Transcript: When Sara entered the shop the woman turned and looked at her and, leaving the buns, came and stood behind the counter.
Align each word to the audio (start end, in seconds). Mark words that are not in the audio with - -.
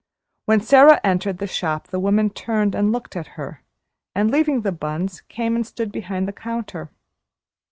When 0.47 0.61
Sara 0.61 0.99
entered 1.03 1.37
the 1.37 1.45
shop 1.45 1.89
the 1.89 1.99
woman 1.99 2.31
turned 2.31 2.73
and 2.73 2.91
looked 2.91 3.15
at 3.15 3.27
her 3.37 3.61
and, 4.15 4.31
leaving 4.31 4.61
the 4.61 4.71
buns, 4.71 5.21
came 5.29 5.55
and 5.55 5.63
stood 5.63 5.91
behind 5.91 6.27
the 6.27 6.33
counter. 6.33 6.89